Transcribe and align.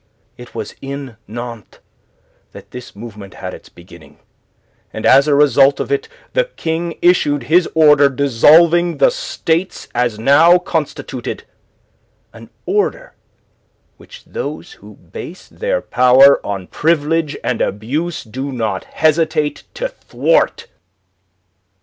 It 0.35 0.55
was 0.55 0.73
in 0.81 1.17
Nantes 1.27 1.77
that 2.53 2.71
this 2.71 2.95
movement 2.95 3.35
had 3.35 3.53
its 3.53 3.69
beginning, 3.69 4.17
and 4.91 5.05
as 5.05 5.27
a 5.27 5.35
result 5.35 5.79
of 5.79 5.91
it 5.91 6.09
the 6.33 6.45
King 6.45 6.97
issued 7.03 7.43
his 7.43 7.69
order 7.75 8.09
dissolving 8.09 8.97
the 8.97 9.11
States 9.11 9.87
as 9.93 10.17
now 10.17 10.57
constituted 10.57 11.43
an 12.33 12.49
order 12.65 13.13
which 13.97 14.23
those 14.25 14.71
who 14.71 14.95
base 14.95 15.47
their 15.49 15.81
power 15.83 16.43
on 16.43 16.65
Privilege 16.65 17.37
and 17.43 17.61
Abuse 17.61 18.23
do 18.23 18.51
not 18.51 18.85
hesitate 18.85 19.65
to 19.75 19.87
thwart. 19.87 20.65